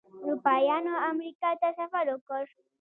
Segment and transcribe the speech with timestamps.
[0.25, 2.43] اروپایانو امریکا ته سفر وکړ.